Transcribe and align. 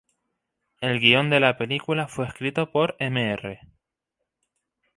El 0.79 0.99
guion 0.99 1.29
de 1.29 1.39
la 1.39 1.57
película 1.59 2.07
fue 2.07 2.25
escrito 2.25 2.71
por 2.71 2.97
Mr. 2.99 3.59